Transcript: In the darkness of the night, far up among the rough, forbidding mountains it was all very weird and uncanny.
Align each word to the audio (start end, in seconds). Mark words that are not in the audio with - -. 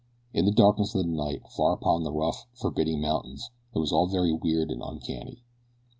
In 0.33 0.45
the 0.45 0.51
darkness 0.51 0.95
of 0.95 1.03
the 1.05 1.11
night, 1.11 1.43
far 1.55 1.73
up 1.73 1.83
among 1.83 2.05
the 2.05 2.11
rough, 2.11 2.47
forbidding 2.59 3.01
mountains 3.01 3.51
it 3.75 3.77
was 3.77 3.91
all 3.91 4.07
very 4.07 4.33
weird 4.33 4.71
and 4.71 4.81
uncanny. 4.83 5.43